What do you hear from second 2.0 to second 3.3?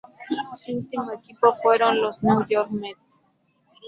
los New York Mets.